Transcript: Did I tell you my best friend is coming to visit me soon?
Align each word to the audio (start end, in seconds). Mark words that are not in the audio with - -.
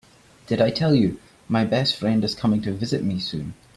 Did 0.47 0.61
I 0.61 0.71
tell 0.71 0.95
you 0.95 1.19
my 1.47 1.63
best 1.63 1.95
friend 1.95 2.23
is 2.23 2.33
coming 2.33 2.63
to 2.63 2.71
visit 2.73 3.03
me 3.03 3.19
soon? 3.19 3.53